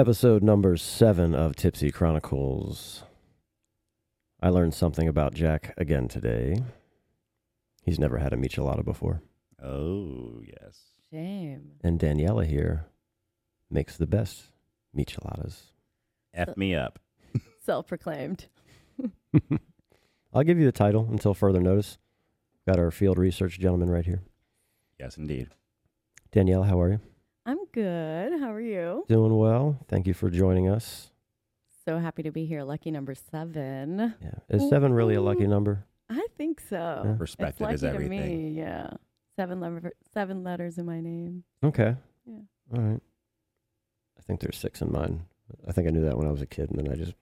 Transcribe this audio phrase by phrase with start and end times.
[0.00, 3.02] Episode number seven of Tipsy Chronicles.
[4.40, 6.62] I learned something about Jack again today.
[7.82, 9.20] He's never had a michelada before.
[9.62, 10.92] Oh, yes.
[11.10, 11.72] Shame.
[11.84, 12.86] And Daniela here
[13.68, 14.44] makes the best
[14.96, 15.64] micheladas.
[16.32, 16.98] F me up.
[17.62, 18.46] Self proclaimed.
[20.32, 21.98] I'll give you the title until further notice.
[22.66, 24.22] Got our field research gentleman right here.
[24.98, 25.50] Yes, indeed.
[26.32, 27.00] Daniela, how are you?
[27.50, 28.38] I'm good.
[28.38, 29.04] How are you?
[29.08, 29.76] Doing well.
[29.88, 31.10] Thank you for joining us.
[31.84, 32.62] So happy to be here.
[32.62, 34.14] Lucky number seven.
[34.22, 34.30] Yeah.
[34.48, 35.84] Is seven really a lucky number?
[36.08, 37.02] I think so.
[37.04, 37.16] Yeah.
[37.20, 38.54] It's lucky is to everything.
[38.54, 38.58] me.
[38.60, 38.90] Yeah.
[39.34, 41.42] Seven, lever- seven letters in my name.
[41.64, 41.96] Okay.
[42.24, 42.38] Yeah.
[42.72, 43.00] All right.
[44.16, 45.24] I think there's six in mine.
[45.66, 47.14] I think I knew that when I was a kid, and then I just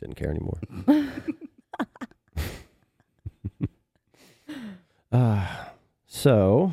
[0.00, 0.58] didn't care anymore.
[5.12, 5.70] Ah,
[6.06, 6.72] so,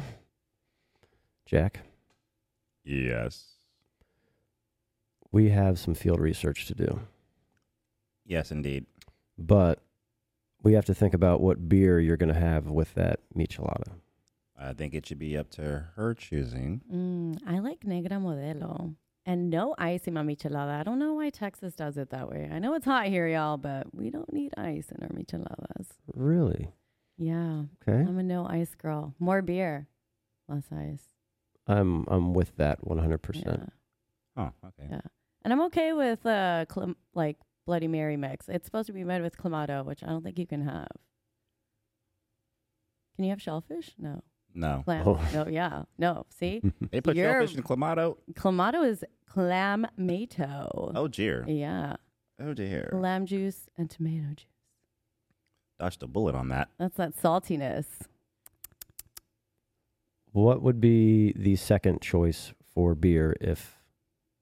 [1.46, 1.82] Jack,
[2.84, 3.50] Yes.
[5.32, 7.00] we have some field research to do,
[8.26, 8.86] Yes, indeed.
[9.38, 9.80] but
[10.62, 13.94] we have to think about what beer you're going to have with that michelada.
[14.58, 16.82] I think it should be up to her choosing.
[16.92, 18.96] Mm, I like Negra Modelo.
[19.26, 20.80] And no ice in my michelada.
[20.80, 22.50] I don't know why Texas does it that way.
[22.52, 25.88] I know it's hot here, y'all, but we don't need ice in our micheladas.
[26.14, 26.70] Really?
[27.18, 27.64] Yeah.
[27.88, 28.00] Okay.
[28.02, 29.14] I'm a no ice girl.
[29.20, 29.88] More beer,
[30.50, 31.04] less ice.
[31.68, 33.44] I'm I'm with that 100%.
[33.46, 33.56] Yeah.
[34.36, 34.88] Oh, okay.
[34.90, 35.02] Yeah.
[35.44, 38.50] And I'm okay with uh clam- like Bloody Mary mix.
[38.50, 40.88] It's supposed to be made with clamato, which I don't think you can have.
[43.16, 43.92] Can you have shellfish?
[43.98, 44.22] No.
[44.56, 44.82] No.
[44.86, 45.08] Clam?
[45.08, 45.22] Oh.
[45.34, 45.48] No.
[45.48, 45.84] Yeah.
[45.98, 46.26] No.
[46.30, 48.18] See, They put You're- shellfish in clamato.
[48.34, 50.92] clamato is clamato.
[50.96, 51.46] Oh, dear.
[51.48, 51.96] Yeah.
[52.42, 52.90] Oh, dear.
[52.94, 54.48] Lamb juice and tomato juice.
[55.80, 56.70] Dodged a bullet on that.
[56.80, 57.86] That's that saltiness.
[60.34, 63.80] What would be the second choice for beer if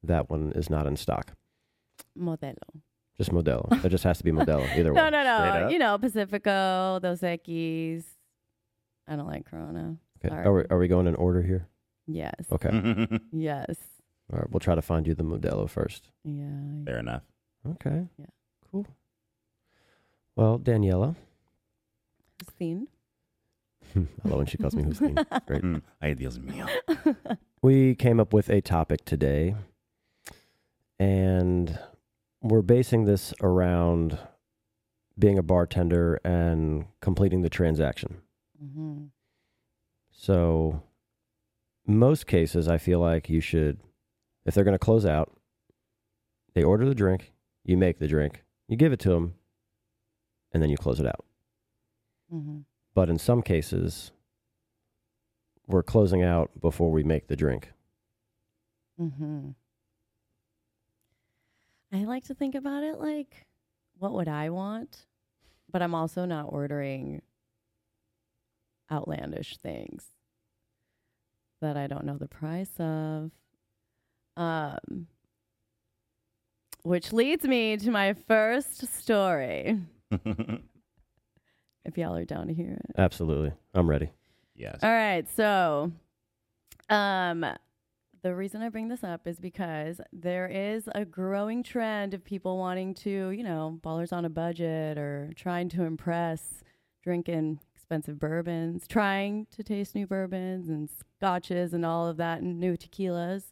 [0.04, 1.34] that one is not in stock?
[2.18, 2.56] Modelo.
[3.18, 3.84] Just Modelo.
[3.86, 4.66] it just has to be Modelo.
[4.78, 5.10] Either No, way.
[5.12, 5.70] no, no, no.
[5.70, 8.04] You know, Pacifico, Dos Equis.
[9.08, 9.98] I don't like Corona.
[10.26, 10.34] Okay.
[10.34, 11.68] Are we, are we going in order here?
[12.08, 12.34] Yes.
[12.52, 12.70] Okay.
[13.34, 13.76] Yes.
[14.32, 14.50] All right.
[14.50, 16.10] We'll try to find you the Modelo first.
[16.24, 16.46] Yeah.
[16.86, 17.24] Fair enough.
[17.68, 18.08] Okay.
[18.18, 18.26] Yeah.
[18.72, 18.88] Cool.
[20.38, 21.16] Well, Daniela.
[22.40, 22.88] Justine.
[24.26, 25.16] I love when she calls me Hussein.
[25.48, 25.64] Great.
[25.64, 26.68] Mm, ay, Dios mío.
[27.62, 29.56] We came up with a topic today,
[31.00, 31.78] and
[32.42, 34.18] we're basing this around
[35.18, 38.22] being a bartender and completing the transaction.
[38.64, 39.06] Mm-hmm.
[40.12, 40.84] So,
[41.86, 43.80] most cases, I feel like you should,
[44.46, 45.32] if they're going to close out,
[46.54, 47.32] they order the drink,
[47.64, 49.36] you make the drink, you give it to them,
[50.52, 51.26] and then you close it out.
[52.30, 52.60] hmm
[52.94, 54.12] But in some cases,
[55.68, 57.72] we're closing out before we make the drink.
[58.98, 59.52] hmm
[61.94, 63.46] I like to think about it like,
[63.98, 65.06] what would I want?
[65.70, 67.22] But I'm also not ordering
[68.90, 70.06] outlandish things
[71.62, 73.32] that I don't know the price of.
[74.38, 75.08] Um,
[76.84, 79.80] which leads me to my first story.
[81.86, 82.96] If y'all are down to hear it.
[82.98, 83.54] Absolutely.
[83.74, 84.12] I'm ready.
[84.56, 84.80] yes.
[84.84, 85.92] All right, so
[86.90, 87.46] um
[88.24, 92.58] the reason I bring this up is because there is a growing trend of people
[92.60, 96.62] wanting to, you know, ballers on a budget or trying to impress,
[97.04, 100.88] drinking expensive bourbons, trying to taste new bourbons and
[101.18, 103.46] scotches and all of that and new tequilas.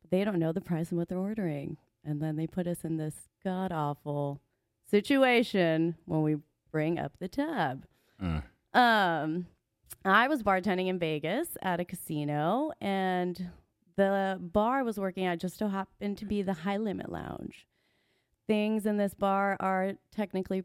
[0.00, 1.76] But they don't know the price and what they're ordering.
[2.04, 4.40] And then they put us in this god awful
[4.88, 6.36] situation when we
[6.74, 7.86] bring up the tab.
[8.20, 8.42] Mm.
[8.74, 9.46] Um,
[10.04, 13.50] I was bartending in Vegas at a casino, and
[13.94, 17.68] the bar I was working at just so happened to be the High Limit Lounge.
[18.48, 20.64] Things in this bar are technically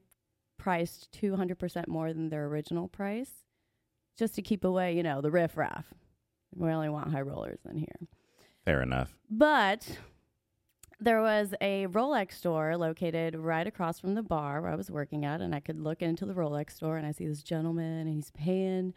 [0.57, 3.45] priced 200% more than their original price,
[4.17, 5.93] just to keep away, you know, the riffraff.
[6.55, 7.99] We only want high rollers in here.
[8.65, 9.15] Fair enough.
[9.29, 9.99] But
[10.99, 15.23] there was a Rolex store located right across from the bar where I was working
[15.25, 18.15] at, and I could look into the Rolex store and I see this gentleman and
[18.15, 18.93] he's paying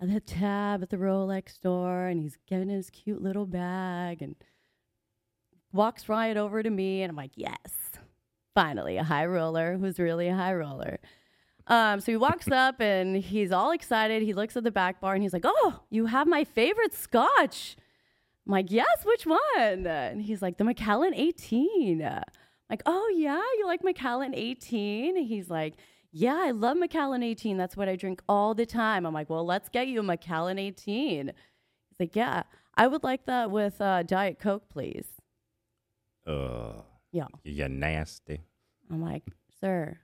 [0.00, 4.34] the tab at the Rolex store and he's getting his cute little bag and
[5.72, 7.90] walks right over to me and I'm like, yes,
[8.54, 10.98] finally a high roller who's really a high roller.
[11.66, 14.22] Um, so he walks up and he's all excited.
[14.22, 17.76] He looks at the back bar and he's like, "Oh, you have my favorite scotch."
[18.46, 22.22] I'm like, "Yes, which one?" And he's like, "The Macallan 18." I'm
[22.68, 25.74] like, "Oh yeah, you like Macallan 18?" He's like,
[26.12, 27.56] "Yeah, I love Macallan 18.
[27.56, 30.58] That's what I drink all the time." I'm like, "Well, let's get you a Macallan
[30.58, 32.42] 18." He's like, "Yeah,
[32.74, 35.06] I would like that with uh, Diet Coke, please."
[36.26, 36.84] Ugh.
[37.12, 37.28] Yeah.
[37.44, 38.40] You're nasty.
[38.90, 39.22] I'm like,
[39.60, 39.98] sir,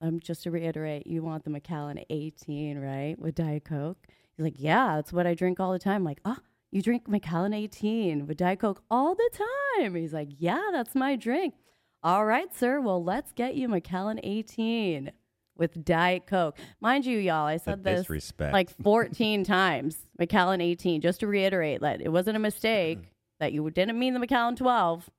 [0.00, 3.16] um, just to reiterate, you want the Macallan 18, right?
[3.18, 3.98] With Diet Coke?
[4.36, 5.96] He's like, yeah, that's what I drink all the time.
[5.96, 6.40] I'm like, ah,
[6.72, 9.30] you drink Macallan 18 with Diet Coke all the
[9.78, 9.94] time.
[9.94, 11.54] He's like, yeah, that's my drink.
[12.02, 12.80] All right, sir.
[12.80, 15.12] Well, let's get you Macallan 18
[15.56, 16.58] with Diet Coke.
[16.80, 19.98] Mind you, y'all, I said this like 14 times.
[20.18, 23.08] Macallan 18, just to reiterate that it wasn't a mistake, mm-hmm.
[23.40, 25.10] that you didn't mean the Macallan 12.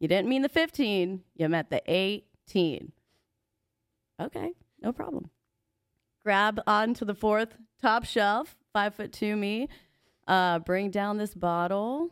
[0.00, 1.22] You didn't mean the 15.
[1.34, 2.92] You meant the 18.
[4.20, 4.52] Okay,
[4.82, 5.30] no problem.
[6.24, 9.68] Grab onto the fourth top shelf, five foot two me.
[10.30, 12.10] Uh, bring down this bottle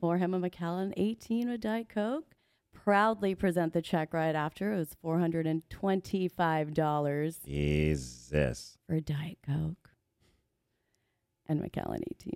[0.00, 2.36] for him a Macallan 18 with Diet Coke.
[2.72, 4.72] Proudly present the check right after.
[4.72, 8.78] It was $425 Jesus.
[8.88, 9.90] for Diet Coke
[11.48, 12.34] and Macallan 18.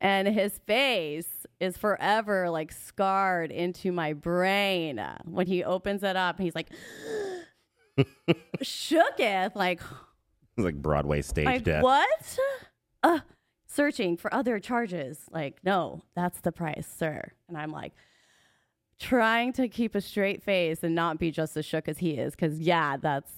[0.00, 5.04] And his face is forever like scarred into my brain.
[5.24, 6.68] When he opens it up, he's like,
[8.62, 9.80] shooketh, like,
[10.56, 11.82] It's like Broadway stage like death.
[11.82, 12.38] what?
[13.02, 13.18] Uh,
[13.76, 15.20] searching for other charges.
[15.30, 17.32] Like, no, that's the price, sir.
[17.48, 17.92] And I'm like,
[18.98, 22.34] trying to keep a straight face and not be just as shook as he is,
[22.34, 23.32] because yeah, that's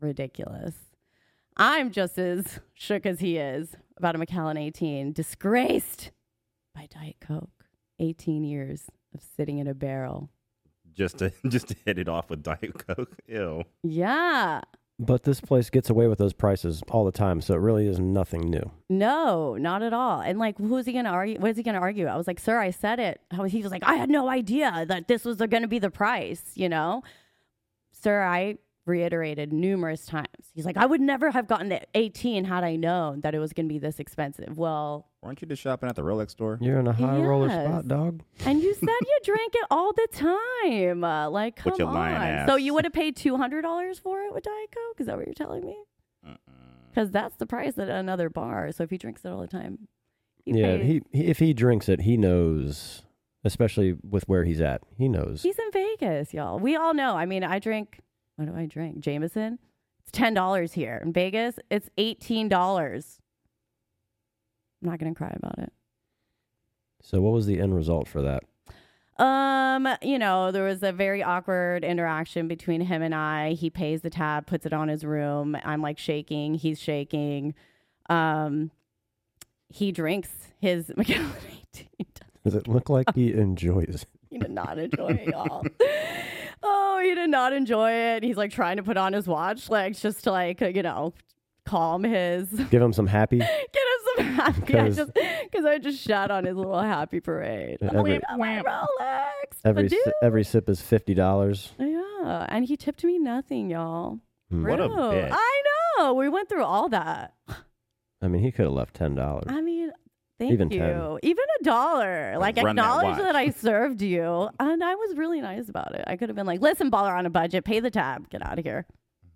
[0.00, 0.74] ridiculous.
[1.56, 6.10] I'm just as shook as he is about a Macallan 18, disgraced
[6.74, 7.50] by Diet Coke.
[8.00, 8.84] 18 years
[9.14, 10.30] of sitting in a barrel.
[10.92, 13.16] Just to just to hit it off with Diet Coke.
[13.28, 13.64] Ew.
[13.82, 14.62] Yeah.
[15.02, 17.98] But this place gets away with those prices all the time, so it really is
[17.98, 18.70] nothing new.
[18.90, 20.20] No, not at all.
[20.20, 21.38] And like, who's he gonna argue?
[21.38, 22.06] What is he gonna argue?
[22.06, 23.18] I was like, sir, I said it.
[23.30, 26.42] How- He was like, I had no idea that this was gonna be the price.
[26.54, 27.02] You know,
[27.92, 28.58] sir, I
[28.90, 30.26] reiterated numerous times.
[30.54, 33.52] He's like, I would never have gotten the 18 had I known that it was
[33.52, 34.58] gonna be this expensive.
[34.58, 36.58] Well, Weren't you just shopping at the Rolex store?
[36.60, 38.22] You're in a high roller spot, dog.
[38.44, 41.04] and you said you drank it all the time.
[41.04, 41.94] Uh, like, come your on.
[41.94, 45.00] lying So you would have paid two hundred dollars for it with Diet Coke?
[45.00, 45.76] Is that what you're telling me?
[46.90, 48.72] Because that's the price at another bar.
[48.72, 49.86] So if he drinks it all the time,
[50.44, 53.02] he yeah, he, he if he drinks it, he knows,
[53.44, 54.82] especially with where he's at.
[54.96, 55.42] He knows.
[55.42, 56.58] He's in Vegas, y'all.
[56.58, 57.14] We all know.
[57.16, 58.00] I mean, I drink.
[58.40, 59.00] What do I drink?
[59.00, 59.58] Jameson.
[60.00, 61.58] It's ten dollars here in Vegas.
[61.70, 63.18] It's eighteen dollars.
[64.82, 65.70] I'm not gonna cry about it.
[67.02, 68.44] So what was the end result for that?
[69.22, 73.52] Um, you know, there was a very awkward interaction between him and I.
[73.52, 75.54] He pays the tab, puts it on his room.
[75.62, 76.54] I'm like shaking.
[76.54, 77.52] He's shaking.
[78.08, 78.70] Um,
[79.68, 81.30] he drinks his Macallan
[81.74, 81.88] 18.
[82.42, 84.06] Does it look like he enjoys it?
[84.30, 85.62] He did not enjoy it, y'all.
[87.02, 88.22] He did not enjoy it.
[88.22, 91.12] He's like trying to put on his watch, like just to like you know
[91.66, 93.38] calm his, Give him some happy.
[93.38, 94.74] Get him some happy.
[94.74, 95.12] I 'Cause- just
[95.44, 97.78] because I just shot on his little happy parade.
[97.80, 99.58] Yeah, oh, every- we got my Rolex.
[99.64, 101.72] Every si- every sip is fifty dollars.
[101.78, 104.18] yeah, and he tipped me nothing, y'all.
[104.50, 104.66] Hmm.
[104.66, 104.90] What a Rude.
[104.98, 105.28] bitch.
[105.32, 105.62] I
[105.98, 106.14] know.
[106.14, 107.34] We went through all that.
[108.22, 109.44] I mean, he could have left ten dollars.
[109.48, 109.92] I mean,
[110.40, 110.80] thank Even you.
[110.80, 111.18] 10.
[111.22, 112.34] Even a dollar.
[112.38, 113.18] Like Run acknowledge watch.
[113.18, 116.02] that, I served you, and I was really nice about it.
[116.08, 117.64] I could have been like, "Listen, baller on a budget.
[117.64, 118.28] Pay the tab.
[118.30, 118.86] Get out of here.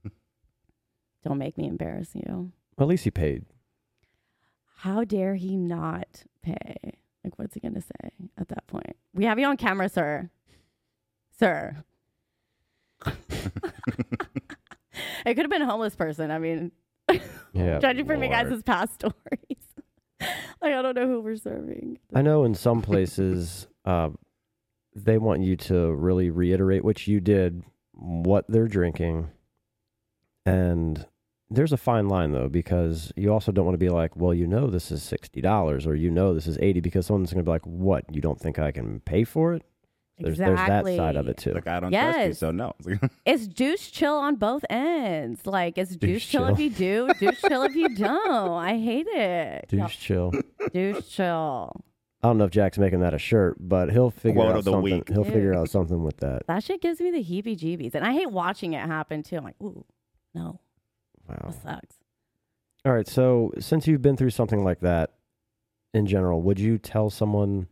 [1.25, 2.50] Don't make me embarrass you.
[2.78, 3.44] At least he paid.
[4.78, 6.76] How dare he not pay?
[7.23, 8.96] Like, what's he gonna say at that point?
[9.14, 10.28] We have you on camera, sir.
[11.38, 11.84] Sir.
[13.06, 13.14] it
[15.34, 16.30] could have been a homeless person.
[16.30, 16.73] I mean,
[17.52, 17.78] Yeah.
[17.78, 18.49] judging from you Lord.
[18.50, 19.63] guys' past stories.
[20.62, 21.99] like, I don't know who we're serving.
[22.14, 24.11] I know in some places uh,
[24.95, 27.62] they want you to really reiterate, which you did,
[27.93, 29.31] what they're drinking.
[30.47, 31.07] And
[31.50, 34.47] there's a fine line though, because you also don't want to be like, well, you
[34.47, 37.49] know, this is sixty dollars, or you know, this is eighty, because someone's going to
[37.49, 38.04] be like, what?
[38.14, 39.62] You don't think I can pay for it?
[40.18, 41.52] There's, there's that side of it too.
[41.52, 42.75] Like I don't trust you, so no.
[43.26, 45.44] It's douche chill on both ends.
[45.47, 48.52] Like it's douche, Douche chill, if you do, douche chill if you don't.
[48.52, 49.66] I hate it.
[49.68, 50.33] Douche chill.
[50.73, 51.85] Douche chill.
[52.23, 54.64] I don't know if Jack's making that a shirt, but he'll figure Quote out of
[54.64, 54.83] the something.
[54.99, 55.09] week.
[55.11, 56.47] He'll figure out something with that.
[56.47, 59.37] That shit gives me the heebie-jeebies, and I hate watching it happen too.
[59.37, 59.85] I'm like, ooh,
[60.35, 60.59] no,
[61.28, 61.37] Wow.
[61.44, 61.97] that sucks.
[62.87, 63.06] All right.
[63.06, 65.11] So since you've been through something like that,
[65.92, 67.66] in general, would you tell someone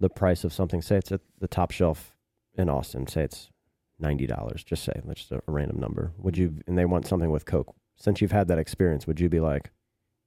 [0.00, 0.82] the price of something?
[0.82, 2.16] Say it's at the top shelf
[2.56, 3.06] in Austin.
[3.06, 3.50] Say it's
[3.98, 4.64] ninety dollars.
[4.64, 6.12] Just say let's just a, a random number.
[6.18, 6.56] Would you?
[6.66, 7.74] And they want something with Coke.
[7.96, 9.70] Since you've had that experience, would you be like,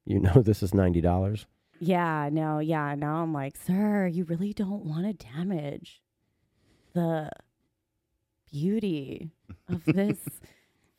[0.04, 1.46] you know, this is ninety dollars?
[1.80, 2.94] Yeah, no, yeah.
[2.96, 6.02] Now I'm like, sir, you really don't want to damage
[6.92, 7.30] the
[8.50, 9.30] beauty
[9.68, 10.18] of this.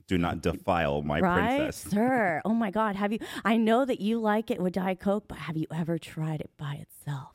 [0.07, 1.91] Do not defile my right, princess.
[1.91, 2.41] sir?
[2.43, 3.19] Oh my God, have you?
[3.45, 6.49] I know that you like it with Diet Coke, but have you ever tried it
[6.57, 7.33] by itself?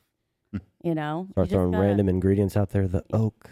[0.84, 2.86] You know, Start You just throwing gotta- random ingredients out there.
[2.86, 3.50] The oak.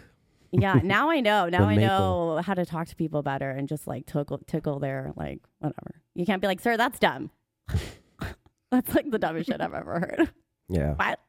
[0.51, 1.49] Yeah, now I know.
[1.49, 5.11] Now I know how to talk to people better and just like tickle tickle their
[5.15, 5.95] like whatever.
[6.13, 7.31] You can't be like, sir, that's dumb.
[8.71, 10.31] that's like the dumbest shit I've ever heard.
[10.69, 10.93] Yeah.
[10.97, 11.19] What?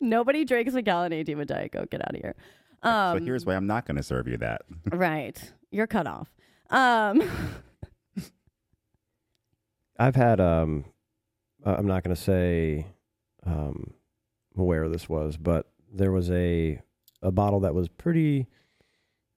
[0.00, 1.90] Nobody drinks Macallan 18 with Diet Coke.
[1.90, 2.34] Get out of here.
[2.82, 4.62] Um, so here's why I'm not going to serve you that.
[4.90, 5.40] right.
[5.70, 6.28] You're cut off.
[6.70, 7.22] Um,
[9.98, 10.84] I've had um
[11.64, 12.86] I'm not going to say
[13.44, 13.92] um
[14.64, 16.80] where this was, but there was a
[17.22, 18.46] a bottle that was pretty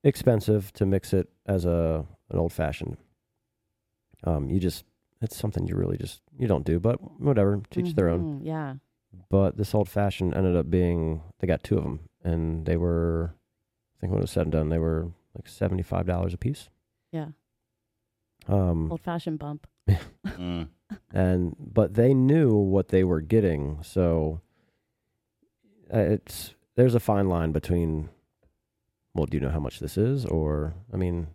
[0.04, 2.98] expensive to mix it as a an old fashioned.
[4.24, 4.86] Um you just
[5.22, 8.40] it's something you really just you don't do, but whatever, teach their own.
[8.42, 8.76] mhm, Yeah.
[9.30, 13.34] But this old fashioned ended up being they got two of them and they were
[13.98, 16.70] I think when it was said and done they were like $75 a piece.
[17.12, 17.28] Yeah.
[18.48, 19.68] Um Old fashioned bump.
[20.26, 20.70] Mm.
[21.14, 24.42] and but they knew what they were getting so
[25.94, 28.10] uh, it's there's a fine line between
[29.14, 31.28] well do you know how much this is or i mean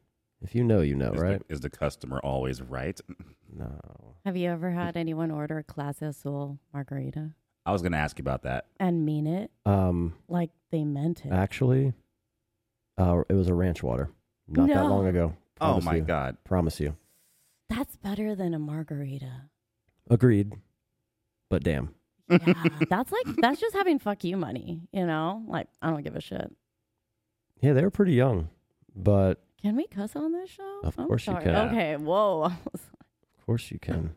[0.43, 3.01] if you know you know Is, right the, is the customer always right?
[3.55, 7.31] no Have you ever had anyone order a Clase Azul margarita
[7.67, 8.67] I was going to ask you about that.
[8.79, 11.33] and mean it um like they meant it?
[11.33, 11.93] actually
[12.99, 14.11] uh it was a ranch water
[14.49, 16.03] not that long ago Oh my you.
[16.03, 16.37] God.
[16.45, 16.97] promise you
[17.71, 19.43] That's better than a margarita.
[20.11, 20.53] agreed
[21.49, 21.95] but damn
[22.29, 22.39] Yeah,
[22.91, 25.43] that's like that's just having fuck you money, you know?
[25.47, 26.51] Like I don't give a shit.
[27.61, 28.49] yeah they were pretty young
[28.97, 30.81] but Can we cuss on this show?
[30.85, 31.55] Of I'm course you can.
[31.69, 32.45] Okay, whoa.
[32.75, 32.81] of
[33.47, 34.15] course you can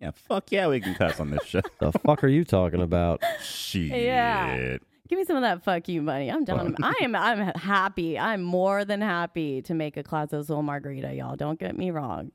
[0.00, 1.60] Yeah, fuck yeah, we can cuss on this show.
[1.80, 3.90] the fuck are you talking about Shit.
[3.90, 4.76] Yeah.
[5.08, 6.30] Give me some of that fuck you money.
[6.30, 6.58] I'm down.
[6.58, 8.18] Well- I am I'm happy.
[8.18, 11.34] I'm more than happy to make a Clase Azul margarita, y'all.
[11.34, 12.30] Don't get me wrong.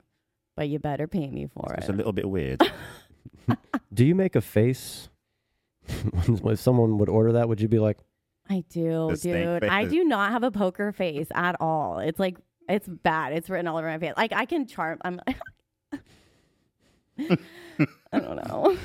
[0.55, 1.79] But you better pay me for It's it.
[1.81, 2.61] It's a little bit weird.
[3.93, 5.09] do you make a face
[6.41, 7.97] when someone would order that would you be like
[8.49, 9.61] I do, The stank dude.
[9.61, 9.71] face.
[9.71, 11.99] I do not have a poker face at all.
[11.99, 13.31] It's like it's bad.
[13.33, 14.13] It's written all over my face.
[14.17, 14.99] Like I can charm.
[15.05, 15.19] I'm.
[17.19, 18.77] I don't know.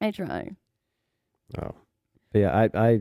[0.00, 0.50] I try.
[1.60, 1.74] Oh,
[2.32, 2.56] but yeah.
[2.56, 3.00] I I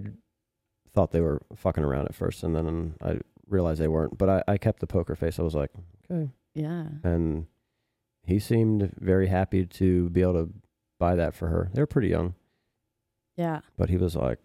[0.94, 4.18] thought they were fucking around at first, and then I realized they weren't.
[4.18, 5.40] But I I kept the poker face.
[5.40, 5.72] I was like,
[6.12, 6.86] okay, Yeah.
[7.04, 7.46] and
[8.30, 10.54] he seemed very happy to be able to
[11.00, 11.70] buy that for her.
[11.74, 12.36] They were pretty young,
[13.36, 13.62] Yeah.
[13.78, 14.40] but he was like,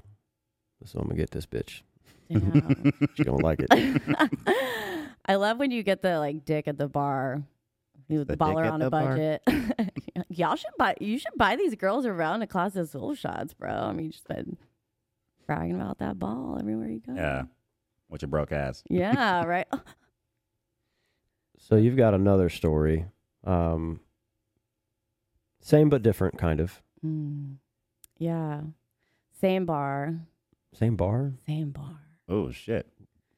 [0.85, 1.83] "So I'm gonna get this bitch.
[2.31, 2.93] Damn.
[3.15, 3.71] She gonna like it."
[5.27, 7.43] I love when you get the like dick at the bar.
[8.09, 9.43] You the The dick baller on a budget.
[10.29, 10.95] Y'all should buy.
[11.01, 13.71] You should buy these girls around a Clase Azul shots, bro.
[13.71, 14.57] I mean, you just been
[15.47, 17.15] bragging about that ball everywhere you go.
[17.15, 17.45] yeah.
[18.09, 18.83] What's your broke ass?
[18.91, 19.45] Yeah.
[19.45, 19.67] Right.
[21.59, 23.07] So you've got another story,
[23.45, 24.01] um,
[25.61, 26.83] same but different, kind of.
[27.05, 27.57] Mm.
[28.19, 28.61] Yeah.
[29.41, 30.15] Same bar.
[30.73, 32.01] Same bar, Same bar.
[32.29, 32.89] Oh, shit.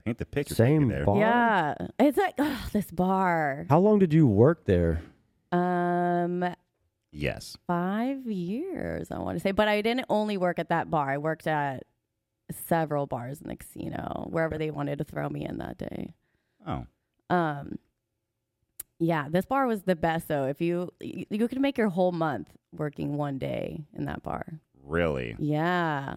[0.04, 0.54] Paint the picture.
[0.54, 1.04] Same there.
[1.04, 1.18] bar?
[1.18, 1.74] Yeah.
[1.98, 3.66] It's like ugh, this bar.
[3.68, 5.02] How long did you work there?
[5.52, 6.44] Um,
[7.12, 7.56] Yes.
[7.66, 9.50] five years, I want to say.
[9.52, 11.10] But I didn't only work at that bar.
[11.10, 11.84] I worked at
[12.52, 16.14] several bars in the casino, wherever they wanted to throw me in that day.
[16.66, 16.86] Oh.
[17.28, 17.78] Um,
[18.98, 20.46] yeah, this bar was the best though.
[20.46, 24.44] If you you, you could make your whole month working one day in that bar.
[24.82, 25.34] Really?
[25.38, 26.16] Yeah,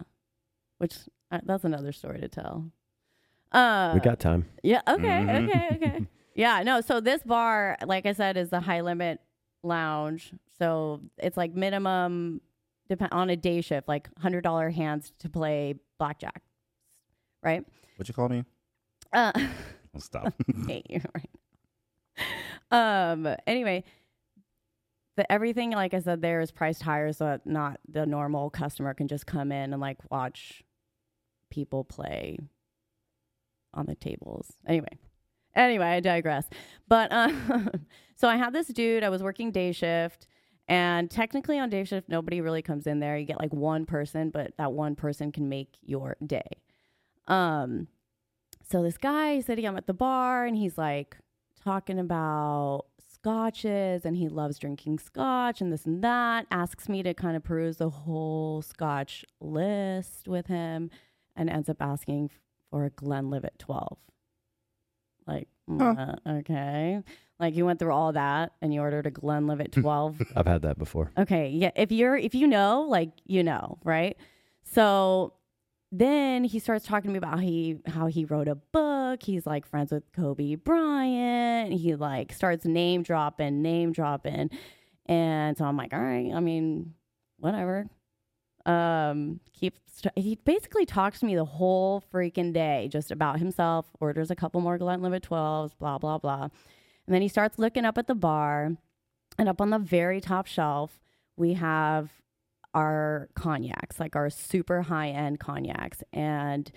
[0.78, 0.96] which
[1.30, 2.70] uh, that's another story to tell.
[3.52, 4.46] Uh, we got time.
[4.62, 4.80] yeah.
[4.88, 5.02] Okay.
[5.02, 5.48] Mhm.
[5.48, 5.68] Okay.
[5.76, 6.06] Okay.
[6.34, 6.62] yeah.
[6.62, 6.80] No.
[6.80, 9.20] So this bar, like I said, is the high limit
[9.62, 10.32] lounge.
[10.58, 12.40] So it's like minimum
[12.88, 16.42] depend on a day shift, like hundred dollar hands to play blackjack,
[17.42, 17.64] right?
[17.96, 18.44] What'd you call me?
[19.12, 19.32] Uh,
[19.94, 20.32] I'll stop.
[20.68, 21.30] hey, you're right.
[22.70, 23.28] Um.
[23.46, 23.84] Anyway,
[25.16, 28.94] the everything, like I said, there is priced higher, so that not the normal customer
[28.94, 30.62] can just come in and like watch
[31.50, 32.38] people play
[33.74, 34.52] on the tables.
[34.66, 34.98] Anyway,
[35.54, 36.48] anyway, I digress.
[36.88, 37.70] But um,
[38.16, 39.04] so I had this dude.
[39.04, 40.26] I was working day shift,
[40.68, 43.18] and technically on day shift, nobody really comes in there.
[43.18, 46.62] You get like one person, but that one person can make your day.
[47.26, 47.88] Um.
[48.70, 51.16] So this guy is sitting at the bar, and he's like
[51.62, 56.46] talking about scotches, and he loves drinking scotch and this and that.
[56.50, 60.90] Asks me to kind of peruse the whole scotch list with him,
[61.36, 62.30] and ends up asking
[62.70, 63.98] for a Glenlivet 12.
[65.26, 65.94] Like, Huh.
[66.26, 67.00] uh, okay.
[67.38, 70.20] Like you went through all that and you ordered a Glenlivet 12.
[70.36, 71.12] I've had that before.
[71.16, 71.48] okay.
[71.48, 71.70] Yeah.
[71.76, 74.16] If you're, if you know, like, you know, right?
[74.64, 75.34] So
[75.92, 79.22] then he starts talking to me about he, how he wrote a book.
[79.22, 81.72] He's like friends with Kobe Bryant.
[81.72, 84.50] He like starts name dropping, name dropping.
[85.06, 86.94] And so I'm like, all right, I mean,
[87.38, 87.86] whatever.
[88.66, 89.80] Um, keeps
[90.16, 93.86] he basically talks to me the whole freaking day just about himself.
[94.00, 97.96] Orders a couple more Glenlivet 12s, blah blah blah, and then he starts looking up
[97.96, 98.76] at the bar,
[99.38, 101.00] and up on the very top shelf
[101.36, 102.10] we have
[102.74, 106.70] our cognacs, like our super high end cognacs, and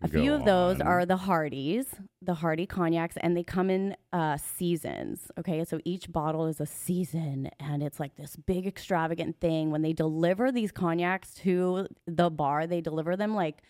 [0.00, 0.86] a Go few of those on.
[0.86, 1.86] are the Hardys,
[2.22, 5.30] the Hardy cognacs, and they come in uh, seasons.
[5.38, 9.70] Okay, so each bottle is a season, and it's like this big extravagant thing.
[9.70, 13.62] When they deliver these cognacs to the bar, they deliver them like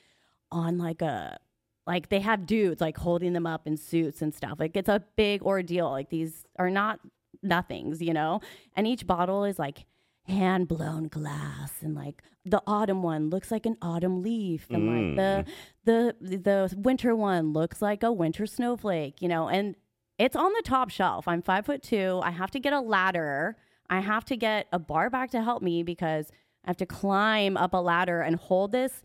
[0.52, 1.38] on like a
[1.86, 4.56] like they have dudes like holding them up in suits and stuff.
[4.60, 5.90] Like it's a big ordeal.
[5.90, 7.00] Like these are not
[7.42, 8.42] nothings, you know.
[8.76, 9.86] And each bottle is like
[10.28, 15.16] hand blown glass and like the autumn one looks like an autumn leaf and like
[15.16, 16.14] the mm.
[16.20, 19.74] the the winter one looks like a winter snowflake you know and
[20.18, 21.28] it's on the top shelf.
[21.28, 22.20] I'm five foot two.
[22.22, 23.56] I have to get a ladder.
[23.88, 26.30] I have to get a bar back to help me because
[26.64, 29.02] i have to climb up a ladder and hold this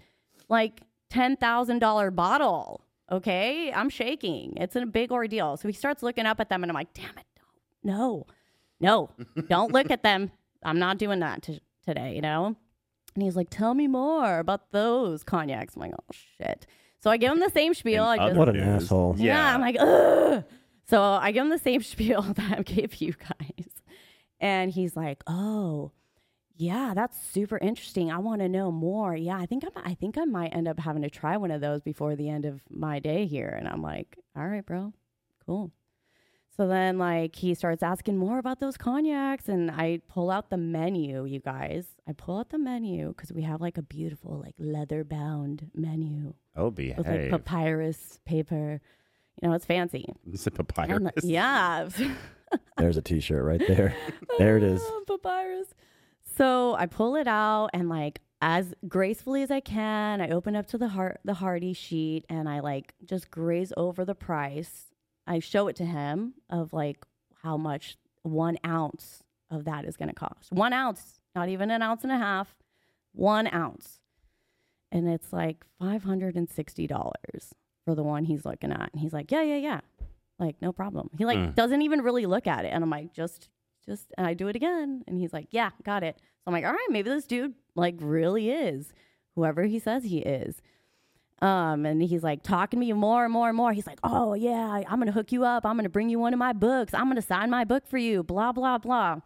[0.49, 0.81] like
[1.13, 3.71] $10000 bottle okay?
[3.71, 4.55] I'm shaking.
[4.57, 5.55] It's a big ordeal.
[5.57, 7.25] So he starts looking up at them and i'm like damn it
[7.83, 8.25] no
[8.79, 9.09] no
[9.47, 10.31] don't look at them
[10.65, 12.55] i'm not doing that t- today you know
[13.15, 16.65] and he's like, "Tell me more about those cognacs." I'm like, "Oh shit!"
[16.99, 18.03] So I give him the same spiel.
[18.05, 19.13] I And just, What an news- asshole.
[19.19, 19.25] yeah.
[19.35, 19.53] Yeah.
[19.53, 20.43] I'm like, ugh.
[20.89, 23.67] So I give him the same spiel that I gave you guys,
[24.39, 25.91] and he's like, "Oh,
[26.55, 28.11] yeah, that's super interesting.
[28.11, 29.15] I want to know more.
[29.15, 31.61] Yeah, I think I, I think I might end up having to try one of
[31.61, 34.91] those before the end of my day here." And I'm like, "All right, bro,
[35.45, 35.69] cool."
[36.55, 40.57] So then, like, he starts asking more about those cognacs, and I pull out the
[40.57, 41.87] menu, you guys.
[42.07, 46.35] I pull out the menu because we have like a beautiful, like, leather bound menu
[46.55, 48.79] Oh, with like papyrus paper.
[49.41, 50.05] You know, it's fancy.
[50.31, 51.23] It's a And, papyrus.
[51.23, 51.89] yeah.
[52.77, 53.95] There's a T-shirt right there.
[54.37, 54.81] There it is.
[54.85, 55.73] Ah, papyrus.
[56.37, 60.67] So I pull it out and like as gracefully as I can, I open up
[60.67, 64.91] to the heart the Hardy sheet and I like just graze over the price.
[65.27, 67.03] I show it to him of like
[67.41, 70.51] how much one ounce of that is gonna cost.
[70.51, 72.55] One ounce, not even an ounce and a half,
[73.13, 73.99] one ounce.
[74.91, 77.53] And it's like five hundred and sixty dollars
[77.85, 78.89] for the one he's looking at.
[78.93, 79.79] And he's like, Yeah, yeah, yeah.
[80.39, 81.09] Like, no problem.
[81.17, 81.55] He like Mm.
[81.55, 82.69] doesn't even really look at it.
[82.69, 83.49] And I'm like, just
[83.85, 85.03] just and I do it again.
[85.07, 86.17] And he's like, Yeah, got it.
[86.17, 88.93] So I'm like, all right, maybe this dude like really is
[89.35, 90.61] whoever he says he is.
[91.43, 93.73] Um, and he's like talking to me more and more and more.
[93.73, 95.65] He's like, Oh yeah, I- I'm gonna hook you up.
[95.65, 96.93] I'm gonna bring you one of my books.
[96.93, 98.23] I'm gonna sign my book for you.
[98.23, 99.19] Blah blah blah.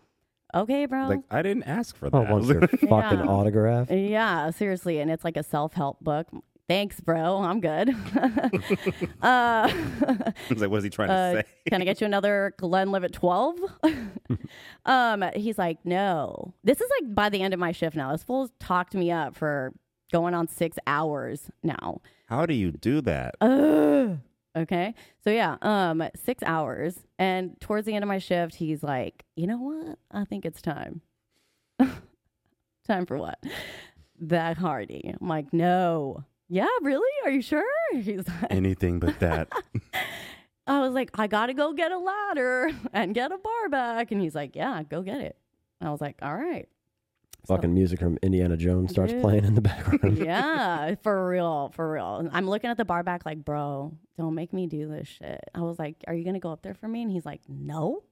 [0.55, 1.07] Okay, bro.
[1.07, 2.31] Like I didn't ask for Oh, that.
[2.31, 3.25] wants your fucking Yeah.
[3.27, 3.91] autograph.
[3.91, 6.27] Yeah, seriously, and it's like a self-help book.
[6.69, 7.37] Thanks, bro.
[7.37, 7.89] I'm good.
[8.17, 11.43] uh, I was like, what is he trying to uh, say?
[11.69, 13.55] can I get you another Glenlivet 12?
[14.85, 16.53] um, he's like, no.
[16.63, 18.11] This is like by the end of my shift now.
[18.11, 19.73] This fool's talked me up for
[20.11, 22.01] going on six hours now.
[22.27, 23.35] How do you do that?
[23.41, 24.19] Ugh.
[24.55, 24.95] Okay.
[25.23, 26.97] So yeah, um, six hours.
[27.19, 29.99] And towards the end of my shift, he's like, you know what?
[30.11, 31.01] I think it's time.
[31.79, 33.37] time for what?
[34.19, 35.15] That Hardy.
[35.19, 36.23] I'm like, no.
[36.49, 37.11] Yeah, really?
[37.25, 37.63] Are you sure?
[37.91, 39.51] He's like, Anything but that.
[40.67, 44.11] I was like, I gotta go get a ladder and get a bar back.
[44.11, 45.35] And he's like, Yeah, go get it.
[45.79, 46.67] And I was like, All right.
[47.47, 49.21] So- Fucking music from Indiana Jones starts Dude.
[49.21, 50.17] playing in the background.
[50.17, 52.27] yeah, for real, for real.
[52.31, 55.39] I'm looking at the bar back like, bro, don't make me do this shit.
[55.55, 57.01] I was like, Are you gonna go up there for me?
[57.03, 58.03] And he's like, No.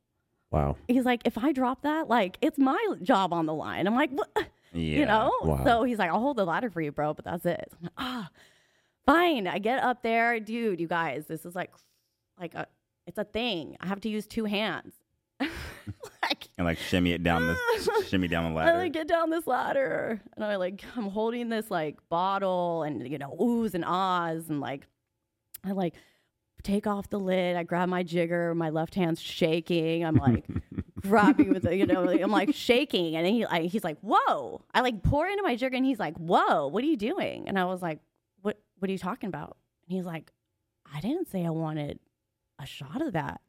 [0.52, 0.78] Wow.
[0.88, 3.88] He's like, If I drop that, like, it's my job on the line.
[3.88, 4.30] I'm like, What?
[4.74, 5.00] Yeah.
[5.00, 5.32] You know?
[5.42, 5.64] Wow.
[5.64, 7.70] So he's like, I'll hold the ladder for you, bro, but that's it.
[7.74, 8.30] I'm like, ah,
[9.06, 9.48] fine.
[9.48, 11.72] I get up there, dude, you guys, this is like,
[12.40, 12.68] like a,
[13.08, 13.78] it's a thing.
[13.80, 14.94] I have to use two hands.
[16.22, 18.78] like, And like shimmy it down the shimmy down the I ladder.
[18.78, 23.18] like get down this ladder and I like I'm holding this like bottle and you
[23.18, 24.88] know oohs and ahs and like
[25.64, 25.96] I like
[26.64, 27.56] take off the lid.
[27.56, 28.56] I grab my jigger.
[28.56, 30.04] My left hand's shaking.
[30.04, 30.46] I'm like
[31.02, 34.62] grabbing with the you know like, I'm like shaking and he like he's like whoa.
[34.74, 36.68] I like pour into my jigger and he's like whoa.
[36.68, 37.48] What are you doing?
[37.48, 38.00] And I was like
[38.42, 39.58] what What are you talking about?
[39.88, 40.32] And he's like
[40.92, 42.00] I didn't say I wanted
[42.60, 43.42] a shot of that.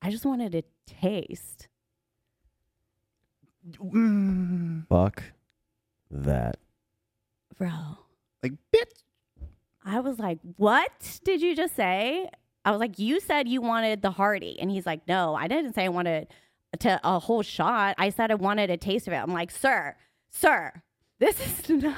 [0.00, 1.68] I just wanted to taste.
[4.88, 5.22] Fuck
[6.10, 6.56] that.
[7.56, 7.70] Bro.
[8.42, 9.02] like bitch.
[9.84, 12.28] I was like, "What did you just say?"
[12.64, 15.74] I was like, "You said you wanted the Hardy," and he's like, "No, I didn't
[15.74, 16.28] say I wanted
[16.80, 17.96] to a whole shot.
[17.98, 19.96] I said I wanted a taste of it." I'm like, "Sir,
[20.30, 20.82] sir,
[21.18, 21.96] this is not."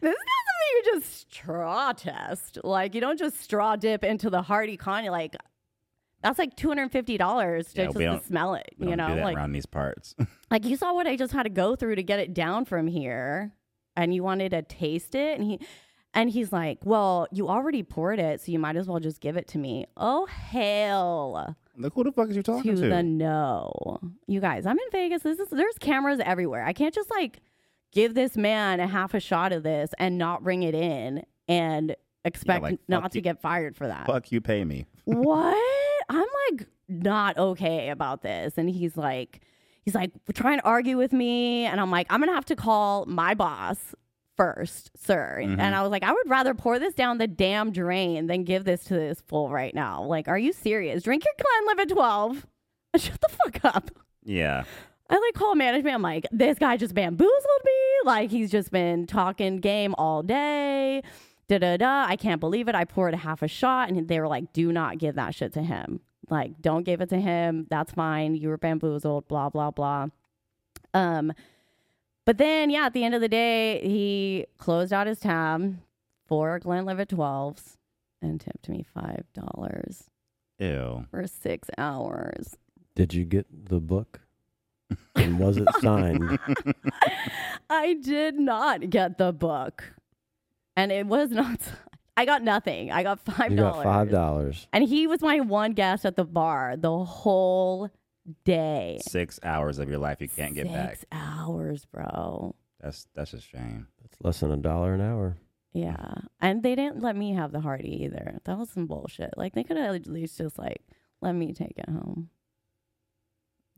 [0.00, 2.58] This is not something you just straw test.
[2.64, 5.10] Like you don't just straw dip into the Hardy cognac.
[5.10, 5.36] Like
[6.22, 8.68] that's like two hundred and fifty dollars Yeah, just to smell it.
[8.78, 10.14] You know, like around these parts.
[10.50, 12.86] like you saw what I just had to go through to get it down from
[12.86, 13.52] here.
[13.96, 15.60] and you wanted to taste it, and he.
[16.14, 19.36] And he's like, "Well, you already poured it, so you might as well just give
[19.36, 21.54] it to me." Oh hell!
[21.76, 22.88] Like, who the fuck is you talking to to?
[22.88, 23.98] the no.
[24.26, 25.22] You guys, I'm in Vegas.
[25.22, 26.64] This is there's cameras everywhere.
[26.64, 27.40] I can't just like
[27.92, 31.94] give this man a half a shot of this and not bring it in and
[32.24, 33.22] expect like, not to you.
[33.22, 34.06] get fired for that.
[34.06, 34.86] fuck you, pay me.
[35.04, 35.56] what?
[36.08, 38.54] I'm like not okay about this.
[38.56, 39.40] And he's like,
[39.84, 43.04] he's like trying to argue with me, and I'm like, I'm gonna have to call
[43.06, 43.94] my boss
[44.36, 45.40] first, sir.
[45.42, 45.58] Mhm.
[45.58, 48.64] And I was like, I would rather pour this down the damn drain than give
[48.64, 50.04] this to this fool right now.
[50.04, 51.02] Like, are you serious?
[51.02, 51.34] Drink your
[51.66, 52.46] Glenlivet 12.
[52.96, 53.90] Shut the fuck up.
[54.24, 54.62] Yeah.
[55.10, 55.94] I like call management.
[55.94, 57.32] I'm like, this guy just bamboozled
[57.64, 57.72] me.
[58.04, 61.02] Like he's just been talking game all day.
[61.48, 62.04] Da da da.
[62.06, 62.74] I can't believe it.
[62.74, 65.62] I poured half a shot, and they were like, do not give that shit to
[65.62, 66.00] him.
[66.30, 67.66] Like, don't give it to him.
[67.70, 68.34] That's fine.
[68.34, 69.28] You were bamboozled.
[69.28, 70.08] Blah blah blah.
[70.92, 71.32] Um,
[72.26, 75.78] but then yeah, at the end of the day, he closed out his tab
[76.26, 77.76] for Glenlivet 12s
[78.20, 80.10] and tipped me five dollars
[80.58, 81.06] Ew.
[81.10, 82.58] for six hours.
[82.94, 84.20] Did you get the book?
[85.14, 86.38] And was it signed?
[87.70, 89.94] I did not get the book,
[90.78, 91.60] and it was not.
[92.16, 92.90] I got nothing.
[92.90, 93.84] I got five You dollars.
[93.84, 94.66] got five dollars.
[94.72, 97.90] and he was my one guest at the bar the whole
[98.44, 98.98] day.
[99.02, 100.90] Six hours of your life you can't get back.
[100.96, 102.54] Six hours, bro.
[102.80, 103.88] That's that's a shame.
[104.02, 105.36] That's less than a dollar an hour.
[105.72, 108.38] Yeah, and they didn't let me have the Hardy either.
[108.44, 109.34] That was some bullshit.
[109.36, 110.82] Like they could have at least just like
[111.20, 112.30] let me take it home.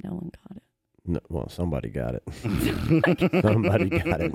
[0.02, 0.62] No one got it.
[1.04, 2.22] No, well, somebody got it.
[3.42, 4.34] somebody got it.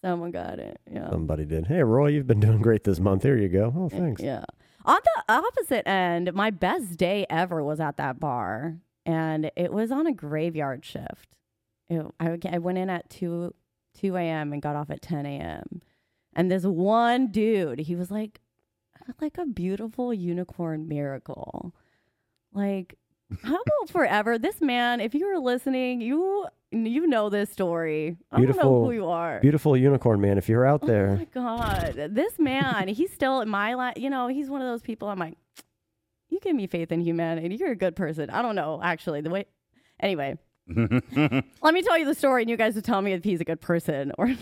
[0.00, 0.80] Someone got it.
[0.90, 1.10] Yeah.
[1.10, 1.66] Somebody did.
[1.66, 3.22] Hey, Roy, you've been doing great this month.
[3.24, 3.72] Here you go.
[3.76, 4.22] Oh, thanks.
[4.22, 4.44] Yeah.
[4.84, 9.90] On the opposite end, my best day ever was at that bar, and it was
[9.90, 11.34] on a graveyard shift.
[11.88, 13.52] It, I, I went in at 2,
[14.00, 14.52] 2 a.m.
[14.52, 15.82] and got off at 10 a.m.
[16.34, 18.40] And this one dude, he was like,
[19.20, 21.74] like a beautiful unicorn miracle.
[22.52, 22.96] Like,
[23.42, 24.38] how about forever?
[24.38, 28.16] This man, if you were listening, you you know this story.
[28.30, 29.40] I don't know Beautiful- who you are.
[29.40, 31.24] Beautiful unicorn man, if you're out there, Oh my
[31.94, 33.94] god, this man, he's still in my life.
[33.96, 35.08] You know, he's one of those people.
[35.08, 35.34] I'm like,
[36.30, 37.56] you give me faith in humanity.
[37.56, 38.28] You're a good person.
[38.30, 39.22] I don't know, actually.
[39.22, 39.46] The way,
[40.00, 40.36] anyway,
[40.76, 43.44] let me tell you the story, and you guys will tell me if he's a
[43.44, 44.38] good person or not.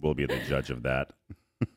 [0.00, 1.12] we'll be the judge of that.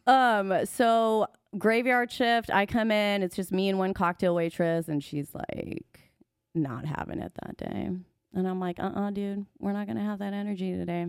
[0.05, 1.27] Um, so
[1.57, 2.49] graveyard shift.
[2.49, 3.23] I come in.
[3.23, 6.11] It's just me and one cocktail waitress, and she's like,
[6.55, 7.91] not having it that day.
[8.33, 11.07] And I'm like, uh, uh dude, we're not gonna have that energy today.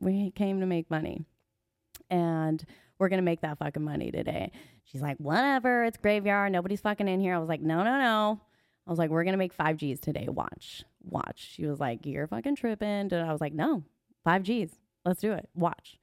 [0.00, 1.24] We came to make money,
[2.10, 2.64] and
[2.98, 4.52] we're gonna make that fucking money today.
[4.84, 5.84] She's like, whatever.
[5.84, 6.52] It's graveyard.
[6.52, 7.34] Nobody's fucking in here.
[7.34, 8.40] I was like, no, no, no.
[8.86, 10.26] I was like, we're gonna make five G's today.
[10.28, 11.50] Watch, watch.
[11.54, 12.88] She was like, you're fucking tripping.
[12.88, 13.82] And I was like, no,
[14.24, 14.70] five G's.
[15.04, 15.48] Let's do it.
[15.54, 15.98] Watch.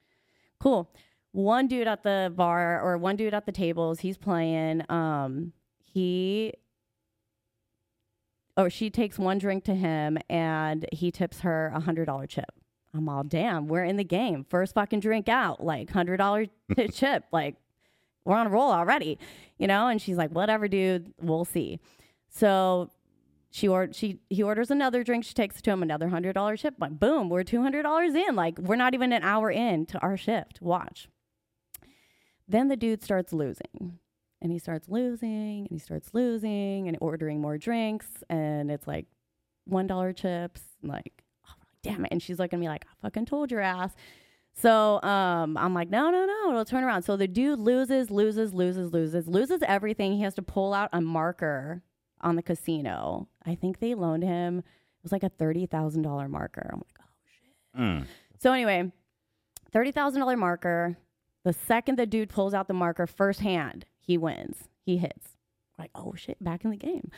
[0.60, 0.90] Cool
[1.36, 5.52] one dude at the bar or one dude at the tables he's playing um
[5.84, 6.50] he
[8.56, 12.52] or she takes one drink to him and he tips her a hundred dollar chip
[12.94, 16.88] i'm all damn we're in the game first fucking drink out like hundred dollar t-
[16.88, 17.56] chip like
[18.24, 19.18] we're on a roll already
[19.58, 21.78] you know and she's like whatever dude we'll see
[22.28, 22.90] so
[23.56, 25.24] she or she he orders another drink.
[25.24, 26.74] She takes it to him another hundred dollar chip.
[26.78, 28.36] Like boom, we're two hundred dollars in.
[28.36, 30.60] Like we're not even an hour in to our shift.
[30.60, 31.08] Watch.
[32.46, 33.98] Then the dude starts losing,
[34.42, 39.06] and he starts losing, and he starts losing, and ordering more drinks, and it's like
[39.64, 40.62] one dollar chips.
[40.82, 42.08] and Like, oh, damn it!
[42.12, 43.92] And she's looking at me like, I fucking told your ass.
[44.54, 47.02] So um, I'm like, no, no, no, it'll turn around.
[47.02, 50.14] So the dude loses, loses, loses, loses, loses everything.
[50.14, 51.82] He has to pull out a marker
[52.22, 53.28] on the casino.
[53.44, 54.58] I think they loaned him.
[54.60, 54.64] It
[55.02, 56.70] was like a thirty thousand dollar marker.
[56.72, 57.80] I'm like, oh shit.
[57.80, 58.06] Mm.
[58.40, 58.90] So anyway,
[59.72, 60.96] thirty thousand dollar marker.
[61.44, 64.68] The second the dude pulls out the marker, first hand, he wins.
[64.84, 65.36] He hits.
[65.78, 67.10] Like, oh shit, back in the game.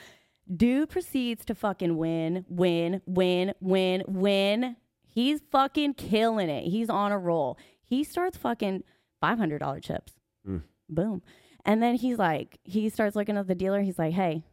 [0.54, 4.76] Dude proceeds to fucking win, win, win, win, win.
[5.06, 6.64] He's fucking killing it.
[6.64, 7.58] He's on a roll.
[7.84, 8.84] He starts fucking
[9.20, 10.14] five hundred dollar chips.
[10.48, 10.62] Mm.
[10.88, 11.22] Boom.
[11.64, 13.82] And then he's like, he starts looking at the dealer.
[13.82, 14.44] He's like, hey,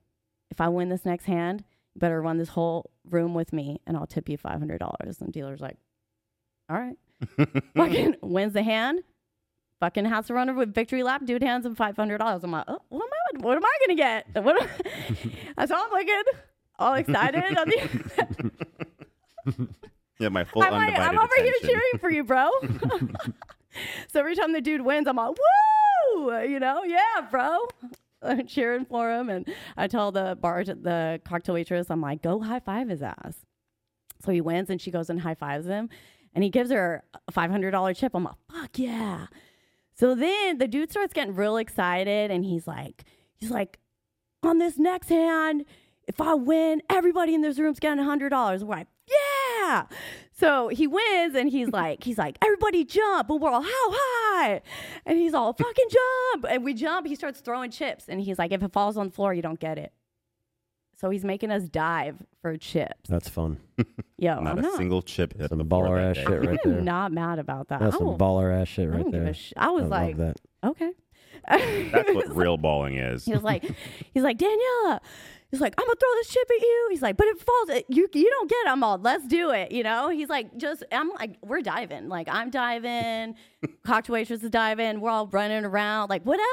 [0.51, 3.95] if I win this next hand, you better run this whole room with me and
[3.95, 5.21] I'll tip you five hundred dollars.
[5.21, 5.77] And dealer's like,
[6.69, 6.97] all right.
[7.75, 8.99] fucking wins the hand.
[9.81, 11.25] Fucking has to run with victory lap.
[11.25, 12.43] Dude hands him five hundred dollars.
[12.43, 13.45] I'm like, oh, what am I?
[13.45, 14.27] What am I gonna get?
[14.43, 14.61] What?
[14.61, 14.69] Am,
[15.57, 16.23] I saw him looking
[16.79, 17.57] all excited.
[17.57, 18.51] on the-
[20.19, 22.49] Yeah, my full I'm, like, undivided I'm over here cheering for you, bro.
[24.07, 25.35] so every time the dude wins, I'm like,
[26.15, 26.39] woo!
[26.41, 27.67] You know, yeah, bro.
[28.21, 32.39] I'm cheering for him, and I tell the bar, the cocktail waitress, I'm like, go
[32.39, 33.35] high five his ass.
[34.23, 35.89] So he wins, and she goes and high fives him,
[36.33, 38.13] and he gives her a five hundred dollar chip.
[38.15, 39.27] I'm like, fuck yeah.
[39.95, 43.05] So then the dude starts getting real excited, and he's like,
[43.37, 43.79] he's like,
[44.43, 45.65] on this next hand,
[46.07, 48.63] if I win, everybody in this room's getting a hundred dollars.
[48.63, 49.85] We're like, yeah.
[50.33, 54.61] So he wins, and he's like, he's like, everybody jump, and we're all how high,
[55.05, 57.07] and he's all fucking jump, and we jump.
[57.07, 59.59] He starts throwing chips, and he's like, if it falls on the floor, you don't
[59.59, 59.93] get it.
[61.05, 63.07] So he's making us dive for chips.
[63.07, 63.59] That's fun.
[64.17, 66.31] Yo, Not I'm a not, single chip hit Some the floor baller that ass day.
[66.31, 66.81] shit right I'm there.
[66.81, 67.79] not mad about that.
[67.79, 69.29] That's I some don't- baller ass shit I right don't give there.
[69.29, 70.67] a sh- I was I like, love that.
[70.69, 70.91] okay.
[71.91, 73.23] That's what real balling is.
[73.23, 73.63] He was like,
[74.15, 74.99] he's like Daniela.
[75.55, 76.87] He's like, I'm gonna throw this chip at you.
[76.91, 77.69] He's like, but it falls.
[77.69, 78.57] It, you you don't get.
[78.65, 78.69] It.
[78.69, 79.71] I'm all, let's do it.
[79.71, 80.09] You know.
[80.09, 82.09] He's like, just I'm like, we're diving.
[82.09, 83.35] Like I'm diving.
[83.85, 84.99] Cocktail waitress is diving.
[84.99, 86.09] We're all running around.
[86.09, 86.43] Like whatever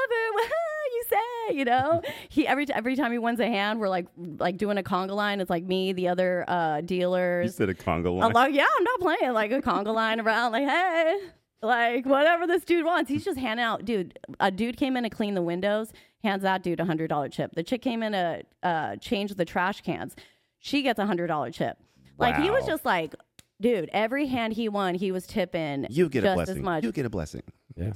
[0.93, 1.55] you say.
[1.55, 2.01] You know.
[2.29, 5.41] He every every time he wins a hand, we're like like doing a conga line.
[5.41, 7.55] It's like me, the other uh, You dealers.
[7.55, 8.23] said a conga line.
[8.23, 10.53] I'm like, yeah, I'm not playing like a conga line around.
[10.53, 11.17] Like, hey,
[11.61, 13.09] like whatever this dude wants.
[13.09, 13.83] He's just handing out.
[13.83, 15.91] Dude, a dude came in to clean the windows.
[16.23, 17.51] Hands that dude a hundred dollar chip.
[17.55, 20.15] The chick came in to uh, change the trash cans.
[20.59, 21.77] She gets a hundred dollar chip.
[22.17, 22.67] Like he was Wow.
[22.69, 23.13] just like,
[23.59, 23.89] dude.
[23.91, 25.85] Every hand he won, he was tipping.
[25.89, 26.57] You get just a blessing.
[26.57, 26.83] as much.
[26.83, 27.41] You get a blessing.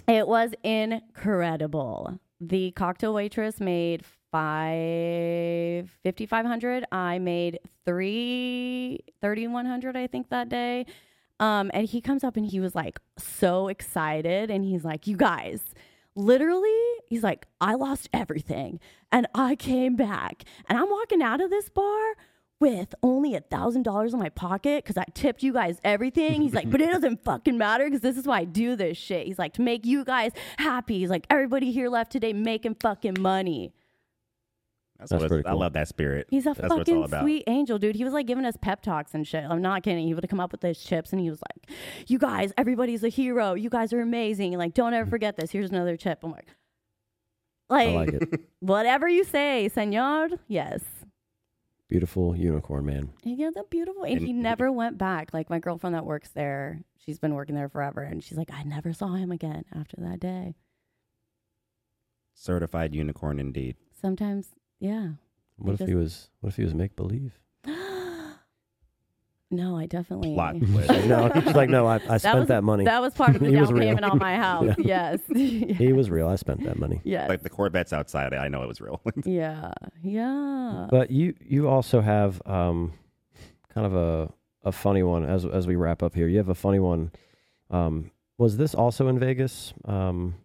[0.07, 2.19] It was incredible.
[2.41, 6.85] The cocktail waitress made five fifty five hundred.
[6.91, 10.85] I made three thirty one hundred, I think, that day.
[11.39, 15.15] Um, and he comes up and he was like so excited, and he's like, "You
[15.17, 15.61] guys."
[16.17, 18.79] Literally, he's like, I lost everything
[19.11, 20.43] and I came back.
[20.67, 22.15] And I'm walking out of this bar
[22.59, 26.41] with only a thousand dollars in my pocket because I tipped you guys everything.
[26.41, 29.27] He's like, but it doesn't fucking matter because this is why I do this shit.
[29.27, 30.97] He's like, to make you guys happy.
[30.97, 33.73] He's like, everybody here left today making fucking money.
[34.99, 36.27] That's, That's what pretty I love that spirit.
[36.29, 37.95] He's a That's what it's all fucking sweet angel, dude.
[37.95, 39.43] He was like giving us pep talks and shit.
[39.43, 40.07] I'm not kidding.
[40.07, 43.09] He would come up with those chips and he was like, You guys, everybody's a
[43.09, 43.53] hero.
[43.53, 44.57] You guys are amazing.
[44.57, 45.51] Like, don't ever forget this.
[45.51, 46.19] Here's another chip.
[46.23, 46.47] I'm like,
[47.69, 48.39] like, like it.
[48.59, 50.29] whatever you say, senor.
[50.47, 50.81] Yes.
[51.89, 53.09] Beautiful unicorn, man.
[53.23, 54.03] Yeah, the beautiful.
[54.03, 55.33] And, And- he never went back.
[55.33, 58.01] Like my girlfriend that works there, she's been working there forever.
[58.01, 60.55] And she's like, I never saw him again after that day.
[62.33, 63.77] Certified unicorn indeed.
[63.99, 64.49] Sometimes,
[64.79, 65.09] yeah.
[65.57, 66.29] What if he was?
[66.41, 67.39] What if he was make believe?
[69.49, 70.33] no, I definitely.
[70.33, 70.89] Plot twist.
[70.89, 72.83] like, no, she's like, no, I, I spent was- that money.
[72.85, 74.75] That was part of the down payment on my house.
[74.77, 75.19] Yes.
[75.33, 76.27] he was real.
[76.27, 77.01] I spent that money.
[77.03, 77.27] Yeah.
[77.27, 78.33] Like the Corvette's outside.
[78.33, 79.01] I know it was real.
[79.25, 79.71] yeah.
[80.03, 80.87] Yeah.
[80.89, 82.93] But you you also have um
[83.73, 84.31] kind of a
[84.63, 86.27] a funny one as as we wrap up here.
[86.27, 87.11] You have a funny one.
[87.71, 89.73] Um was this also in Vegas?
[89.85, 90.35] Um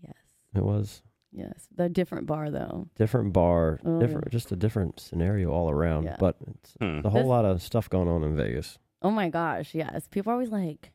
[0.00, 0.14] yes.
[0.54, 1.66] it was Yes.
[1.74, 2.88] The different bar though.
[2.96, 6.16] different bar, Oh, different just a different scenario all around, Yeah.
[6.18, 7.00] but it's Hmm.
[7.04, 8.78] a whole This- lot of stuff going on in Vegas.
[9.00, 9.74] Oh my gosh.
[9.74, 10.06] Yes.
[10.08, 10.92] People are always like,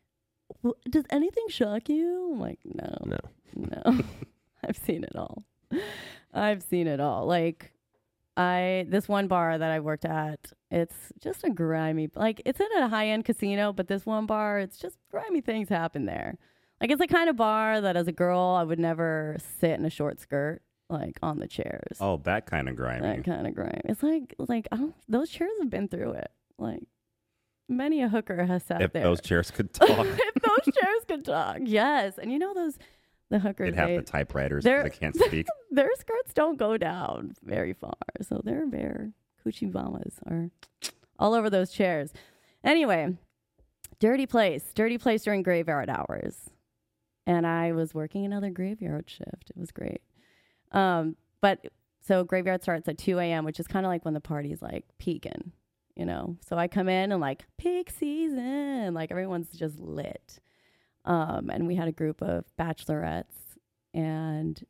[0.63, 2.32] "W- does anything shock you?
[2.34, 2.95] I'm like, no.
[3.06, 3.17] No.
[3.56, 3.82] No.
[4.63, 5.43] I've seen it all.
[6.34, 7.26] I've seen it all.
[7.26, 7.73] Like
[8.38, 12.67] I this one bar that I worked at, it's just a grimy like it's in
[12.78, 16.38] a high end casino, but this one bar, it's just grimy things happen there.
[16.82, 19.86] Like it's the kind of bar that as a girl I would never sit in
[19.86, 21.98] a short skirt like on the chairs.
[22.00, 23.02] oh, that kind of grimy.
[23.02, 23.82] that kind of grime.
[23.86, 26.32] It's like like I don't, those chairs have been through it.
[26.60, 26.84] Like
[27.68, 29.04] many a hooker has sat if there.
[29.04, 32.18] those chairs could talk, if those chairs could talk, yes.
[32.18, 32.78] And you know those
[33.30, 35.48] the hookers they'd have they, the typewriters because they can't speak.
[35.72, 37.94] their skirts don't go down very far.
[38.22, 39.12] So their bare
[39.46, 40.50] coochie mamas are
[41.20, 42.13] all over those chairs.
[42.63, 43.16] Anyway,
[44.00, 46.50] dirty place, dirty place during graveyard hours.
[47.28, 49.52] And I was working another graveyard shift.
[49.52, 50.02] It was great.
[50.72, 51.68] Um, but
[52.02, 54.86] so graveyard starts at 2 a.m., which is kind of like when the party's like
[54.98, 55.52] peaking,
[55.96, 56.38] you know?
[56.48, 60.40] So I come in and like peak season, like everyone's just lit.
[61.04, 63.58] Um, and we had a group of bachelorettes
[63.94, 64.63] and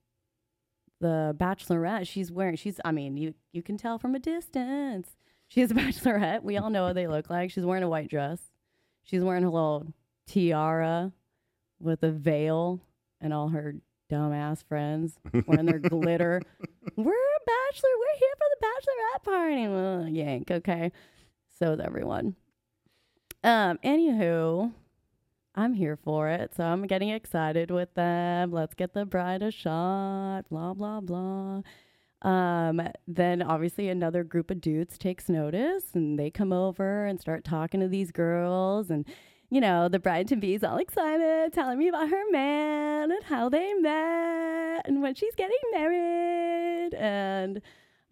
[0.99, 5.15] the bachelorette she's wearing she's i mean you you can tell from a distance
[5.47, 8.39] she's a bachelorette we all know what they look like she's wearing a white dress
[9.03, 9.93] she's wearing a little
[10.25, 11.11] tiara
[11.79, 12.81] with a veil
[13.21, 13.75] and all her
[14.11, 16.41] dumbass friends wearing their glitter.
[16.95, 17.89] We're a bachelor.
[17.99, 19.67] We're here for the bachelorette party.
[19.67, 20.51] Well, yank.
[20.51, 20.91] Okay.
[21.59, 22.35] So is everyone.
[23.43, 24.71] Um anywho
[25.57, 26.53] I'm here for it.
[26.55, 28.51] So I'm getting excited with them.
[28.51, 31.63] Let's get the bride a shot, blah, blah, blah.
[32.21, 37.43] Um, then obviously another group of dudes takes notice and they come over and start
[37.43, 39.03] talking to these girls and
[39.49, 43.23] you know, the bride to be is all excited, telling me about her man and
[43.23, 46.93] how they met and when she's getting married.
[46.93, 47.61] And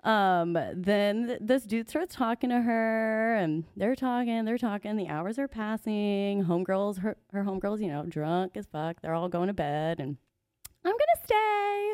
[0.03, 4.97] Um, then th- this dude starts talking to her, and they're talking, they're talking.
[4.97, 6.43] The hours are passing.
[6.45, 9.01] Homegirls, her her homegirls, you know, drunk as fuck.
[9.01, 10.17] They're all going to bed, and
[10.85, 11.93] I'm gonna stay.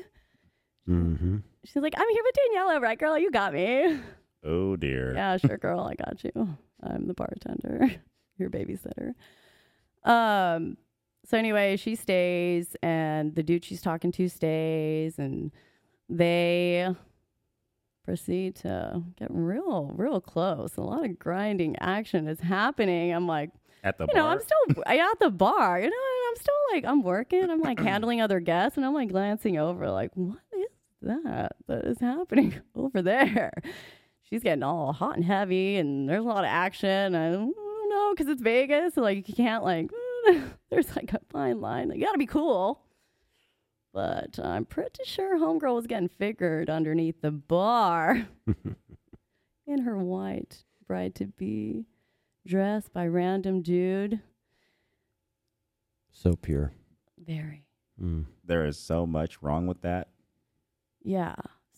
[0.90, 1.38] Mm-hmm.
[1.64, 3.18] She's like, I'm here with Daniela, right, girl?
[3.18, 3.98] You got me.
[4.44, 5.14] Oh dear.
[5.14, 5.80] Yeah, sure, girl.
[5.80, 6.58] I got you.
[6.84, 7.92] I'm the bartender,
[8.42, 9.14] your babysitter.
[10.04, 10.78] Um.
[11.24, 15.52] So anyway, she stays, and the dude she's talking to stays, and
[16.10, 16.94] they
[18.04, 20.76] proceed to get real, real close.
[20.78, 23.14] A lot of grinding action is happening.
[23.14, 23.52] I'm like,
[23.84, 24.32] At the you know, bar.
[24.34, 25.80] I'm still I at the bar.
[25.80, 25.96] You know,
[26.30, 27.50] I'm still like I'm working.
[27.50, 30.68] I'm like handling other guests, and I'm like glancing over, like, what is
[31.04, 33.54] that that is happening over there?
[34.24, 37.14] She's getting all hot and heavy, and there's a lot of action.
[37.92, 39.90] Know because it's Vegas, so like you can't like.
[40.70, 41.92] There's like a fine line.
[41.92, 42.82] You gotta be cool.
[43.94, 48.26] But I'm pretty sure Homegirl was getting figured underneath the bar
[49.68, 51.86] in her white bride to be
[52.48, 54.22] dress by random dude.
[56.12, 56.74] So pure.
[57.18, 57.66] Very.
[58.02, 58.26] Mm.
[58.44, 60.08] there is so much wrong with that.
[61.04, 61.36] Yeah.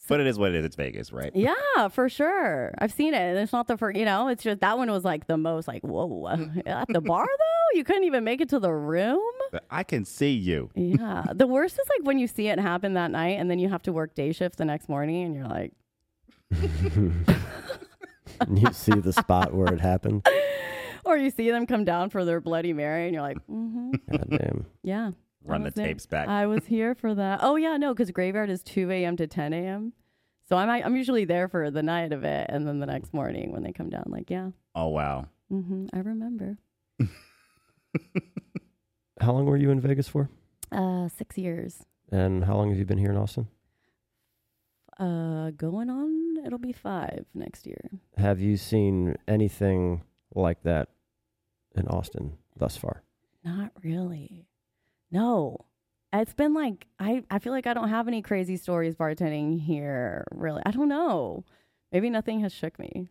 [0.08, 0.66] But it is what it is.
[0.66, 1.32] It's Vegas, right?
[1.44, 2.74] Yeah, for sure.
[2.78, 3.18] I've seen it.
[3.18, 5.68] And it's not the first, you know, it's just that one was like the most
[5.68, 6.28] like, whoa.
[6.66, 9.20] At the bar, though, you couldn't even make it to the room.
[9.70, 10.70] I can see you.
[10.76, 11.26] Yeah.
[11.34, 13.82] the worst is like when you see it happen that night and then you have
[13.84, 15.74] to work day shift the next morning and you're like,
[18.54, 20.28] you see the spot where it happened.
[21.06, 23.92] or you see them come down for their Bloody Mary and you're like, mm-hmm.
[24.12, 24.66] God damn.
[24.84, 25.12] Yeah.
[25.46, 25.88] I Run the there.
[25.88, 26.28] tapes back.
[26.28, 27.40] I was here for that.
[27.42, 29.18] Oh yeah, no, because graveyard is two a.m.
[29.18, 29.94] to ten a.m.
[30.48, 33.52] So I'm I'm usually there for the night of it, and then the next morning
[33.52, 35.28] when they come down, like yeah, oh wow.
[35.50, 36.58] hmm I remember.
[39.20, 40.30] How long were you in Vegas for?
[40.72, 41.84] Uh, six years.
[42.12, 43.48] And how long have you been here in Austin?
[45.00, 47.90] Uh, going on, it'll be five next year.
[48.18, 50.04] Have you seen anything
[50.36, 50.90] like that
[51.76, 53.04] in Austin thus far?
[53.44, 54.46] Not really.
[55.14, 55.66] No.
[56.12, 60.26] It's been like I, I feel like I don't have any crazy stories bartending here,
[60.34, 60.62] really.
[60.66, 61.46] I don't know.
[61.92, 63.10] Maybe nothing has shook me.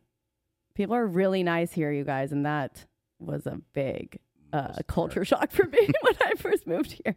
[0.74, 2.86] People are really nice here, you guys, and that
[3.18, 4.18] was a big
[4.52, 7.16] uh, culture shock for me when I first moved here.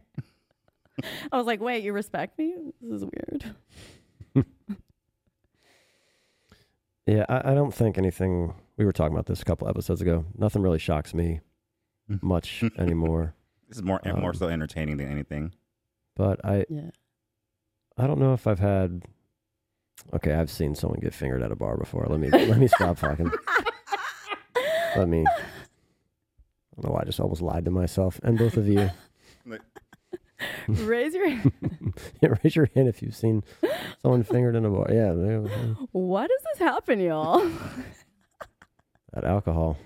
[1.31, 2.55] I was like, wait, you respect me?
[2.81, 4.45] This is weird.
[7.07, 8.55] Yeah, I, I don't think anything.
[8.77, 10.25] We were talking about this a couple episodes ago.
[10.35, 11.41] Nothing really shocks me
[12.07, 13.35] much anymore.
[13.67, 15.53] This is more more Um, so entertaining than anything.
[16.15, 16.89] But I, Yeah.
[17.97, 19.03] I don't know if I've had.
[20.13, 22.05] Okay, I've seen someone get fingered at a bar before.
[22.09, 23.31] Let me let me stop fucking.
[24.95, 25.25] Let me.
[25.25, 28.89] I don't know why I just almost lied to myself and both of you.
[30.67, 31.27] Raise your
[32.21, 33.43] yeah, raise your hand if you've seen
[34.01, 34.87] someone fingered in a bar.
[34.91, 37.39] Yeah, they- Why does this happen, y'all?
[39.13, 39.77] that alcohol.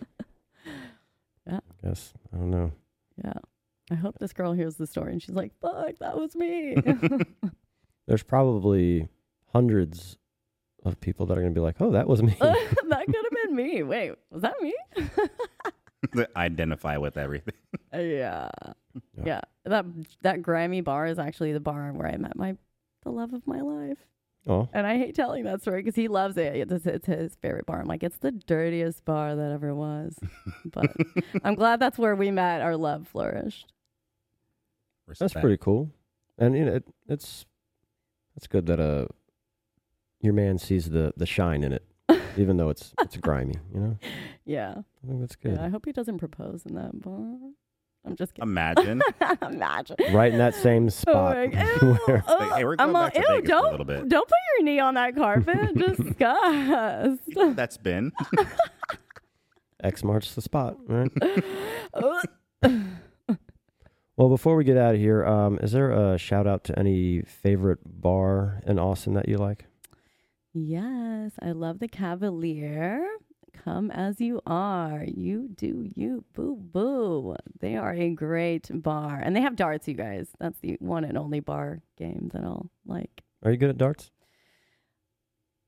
[1.45, 1.59] Yeah.
[1.83, 2.71] I Guess I don't know.
[3.23, 3.33] yeah.
[3.91, 6.75] I hope this girl hears the story and she's like, fuck, that was me.
[8.08, 9.08] There's probably
[9.54, 10.17] hundreds
[10.84, 12.56] of people that are going to be like, "Oh, that was me." that
[13.06, 13.84] could have been me.
[13.84, 14.73] Wait, was that me?
[16.36, 17.54] Identify with everything.
[17.93, 18.49] Uh, yeah.
[19.17, 19.23] Yeah.
[19.25, 19.41] yeah.
[19.65, 19.86] That
[20.21, 22.56] that grimy bar is actually the bar where I met my
[23.04, 23.97] the love of my life.
[24.47, 26.56] oh, And I hate telling that story because he loves it.
[26.56, 27.80] It's, it's his favorite bar.
[27.82, 30.18] I'm like, it's the dirtiest bar that ever was.
[30.66, 30.95] But
[31.43, 32.61] I'm glad that's where we met.
[32.61, 33.72] Our love flourished.
[35.18, 35.89] That's pretty cool.
[36.38, 37.45] And you know, it, it's
[38.36, 39.05] it's good that uh
[40.22, 41.86] your man sees the the shine in it,
[42.38, 43.55] even though it's it's grimy.
[43.74, 43.97] You know,
[44.45, 44.76] Yeah.
[45.03, 45.53] I think that's good.
[45.53, 45.64] yeah.
[45.66, 47.38] I hope he doesn't propose in that bar.
[48.05, 48.49] I'm just kidding.
[48.49, 49.01] Imagine.
[49.41, 49.97] Imagine.
[50.14, 51.36] right in that same Oh spot.
[51.36, 51.82] my God.
[51.82, 52.51] Ew, where- ugh.
[52.55, 54.07] hey, we're I'm going all, to ew, Vegas don't, little bit.
[54.10, 55.76] Don't put your knee on that carpet.
[55.76, 57.55] Disgust.
[57.57, 58.12] That's been.
[59.84, 60.78] X marks the spot.
[60.88, 61.12] Right.
[64.20, 67.22] Well, before we get out of here, um, is there a shout out to any
[67.22, 69.63] favorite bar in Austin that you like?
[70.53, 73.07] yes, I love the Cavalier.
[73.53, 75.05] Come as you are.
[75.07, 76.26] You do you.
[76.34, 77.38] Boo boo.
[77.61, 79.22] They are a great bar.
[79.24, 80.28] And they have darts, you guys.
[80.38, 83.22] That's the one and only bar game that I'll like.
[83.41, 84.11] Are you good at darts?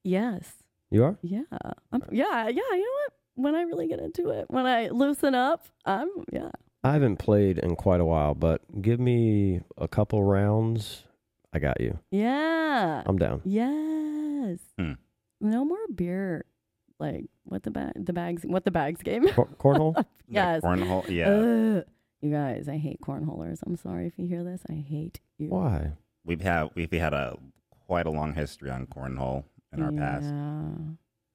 [0.04, 0.52] Yes.
[0.90, 1.18] You are.
[1.22, 1.44] Yeah.
[1.94, 2.50] I'm, yeah.
[2.50, 2.50] Yeah.
[2.50, 3.14] You know what?
[3.36, 6.50] When I really get into it, when I loosen up, I'm, yeah.
[6.84, 11.04] I haven't played in quite a while, but give me a couple rounds.
[11.54, 12.00] I got you.
[12.12, 13.04] Yeah.
[13.06, 13.42] I'm down.
[13.46, 14.60] Yes.
[14.80, 14.94] Hmm.
[15.40, 16.46] No more beer.
[17.00, 19.28] Like what the bag the bags what the bags game.
[19.30, 19.96] Cor- cornhole.
[19.96, 20.62] the Yes.
[20.64, 21.08] Cornhole.
[21.10, 21.30] Yeah.
[21.30, 21.86] Ugh.
[22.22, 23.60] you guys, I hate cornholers.
[23.66, 24.62] I'm sorry if you hear this.
[24.70, 25.50] I hate you.
[25.50, 25.92] Why?
[26.24, 27.38] we've had we've had a
[27.88, 30.26] quite a long history on cornhole, in our past.
[30.26, 30.72] Yeah.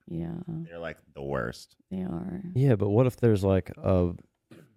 [0.09, 0.35] Yeah,
[0.69, 1.75] They're like the worst.
[1.91, 2.41] they are.
[2.55, 4.13] Yeah, but what if there's like a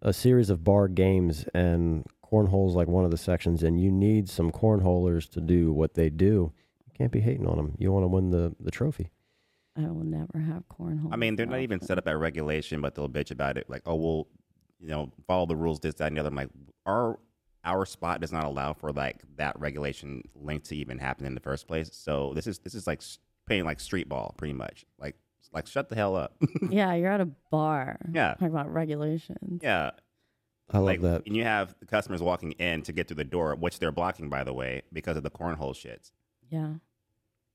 [0.02, 4.30] a series of bar games and cornhole's like one of the sections, and you need
[4.30, 6.54] some cornholers to do what they do?
[6.86, 7.76] You can't be hating on them.
[7.78, 9.12] You want to win the the trophy.
[9.78, 11.10] I will never have cornhole.
[11.12, 13.70] I mean, they're not even set up at regulation, but they'll bitch about it.
[13.70, 14.28] Like, oh, well,
[14.80, 16.30] you know, follow the rules, this, that, and the other.
[16.30, 16.50] I'm like,
[16.86, 17.20] our
[17.66, 21.42] our spot does not allow for like that regulation link to even happen in the
[21.42, 21.90] first place.
[21.94, 23.02] So this is this is like
[23.48, 24.86] playing like street ball, pretty much.
[25.00, 25.16] Like,
[25.54, 26.36] like shut the hell up.
[26.70, 27.98] Yeah, you're at a bar.
[28.14, 28.32] Yeah.
[28.34, 29.62] Talking about regulations.
[29.64, 29.92] yeah,
[30.72, 31.24] I love like, that.
[31.26, 34.30] And you have the customers walking in to get through the door, which they're blocking,
[34.30, 36.12] by the way, because of the cornhole shits.
[36.50, 36.74] Yeah.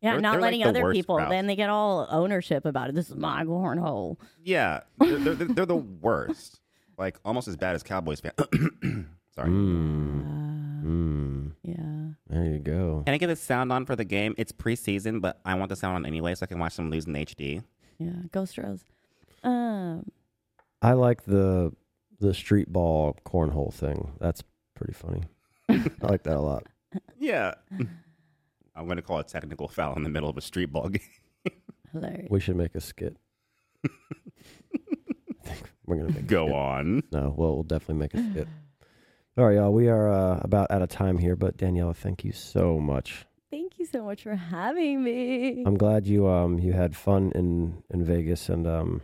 [0.01, 1.17] Yeah, They're- not they're letting the other people.
[1.17, 1.31] crowd.
[1.33, 2.95] Then they get all ownership about it.
[2.95, 4.19] This is my cornhole.
[4.43, 6.61] Yeah, they're, they're, they're the worst.
[6.99, 8.35] Like almost as bad as Cowboys fans.
[9.35, 9.49] Sorry.
[9.49, 12.13] Mm, Uh, mm, yeah.
[12.29, 13.03] there you go.
[13.07, 14.35] Can I get the sound on for the game?
[14.39, 17.07] It's preseason, but I want the sound on anyway, so I can watch them lose
[17.07, 17.65] in HD.
[17.99, 18.11] Yeah.
[18.33, 18.85] Ghost Rose.
[19.43, 20.11] Um.
[20.83, 21.73] I like the
[22.21, 24.13] the street ball cornhole thing.
[24.21, 24.43] That's
[24.75, 25.23] pretty funny.
[25.69, 26.67] I like that a lot.
[27.19, 27.55] Yeah.
[28.77, 31.01] I'm going to call a technical foul in the middle of a street ball game.
[31.93, 32.29] Hilarious.
[32.31, 33.17] We should make a skit.
[33.85, 33.89] I
[35.45, 36.55] think we're gonna make a Go skit.
[36.57, 37.03] on.
[37.13, 38.49] No, well, we'll definitely make a skit.
[39.37, 39.73] All right, y'all.
[39.73, 43.27] We are uh, about out of time here, but Daniela, thank you so much.
[43.85, 45.63] Thank you so much for having me.
[45.67, 49.03] I'm glad you um you had fun in in Vegas, and um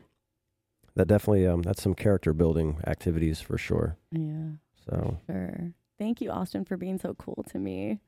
[0.95, 3.99] that definitely um that's some character building activities for sure.
[4.11, 4.53] yeah,
[4.89, 5.72] So sure.
[5.99, 8.01] Thank you, Austin, for being so cool to me.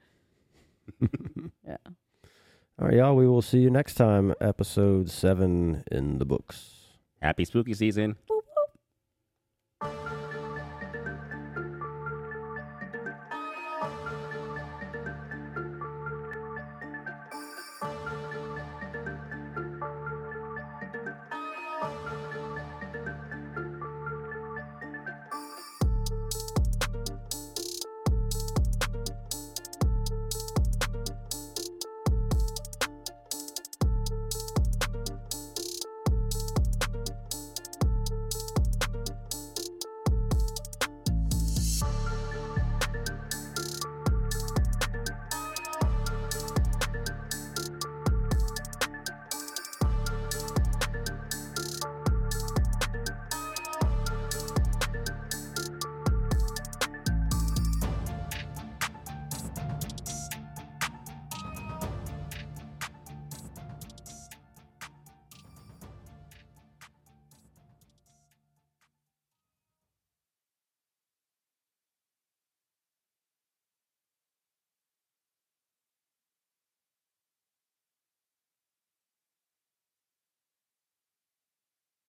[1.69, 1.77] Yeah.
[2.79, 3.15] all right, y'all.
[3.17, 4.35] We will see you next time.
[4.41, 6.71] Episode seven in the books.
[7.21, 8.17] Happy spooky season.